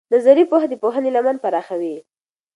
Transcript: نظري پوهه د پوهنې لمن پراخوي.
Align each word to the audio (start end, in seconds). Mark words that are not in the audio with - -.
نظري 0.15 0.43
پوهه 0.49 0.67
د 0.69 0.73
پوهنې 0.83 1.09
لمن 1.15 1.35
پراخوي. 1.43 1.95